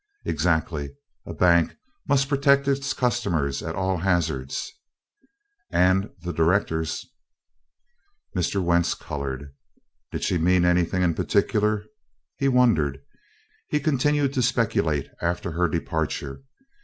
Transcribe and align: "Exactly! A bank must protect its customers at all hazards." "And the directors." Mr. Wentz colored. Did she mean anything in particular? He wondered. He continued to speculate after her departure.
"Exactly! 0.25 0.95
A 1.27 1.33
bank 1.35 1.75
must 2.07 2.27
protect 2.27 2.67
its 2.67 2.91
customers 2.91 3.61
at 3.61 3.75
all 3.75 3.97
hazards." 3.97 4.71
"And 5.69 6.09
the 6.23 6.33
directors." 6.33 7.05
Mr. 8.35 8.63
Wentz 8.63 8.95
colored. 8.95 9.53
Did 10.11 10.23
she 10.23 10.39
mean 10.39 10.65
anything 10.65 11.03
in 11.03 11.13
particular? 11.13 11.85
He 12.35 12.47
wondered. 12.47 13.03
He 13.67 13.79
continued 13.79 14.33
to 14.33 14.41
speculate 14.41 15.07
after 15.21 15.51
her 15.51 15.67
departure. 15.69 16.41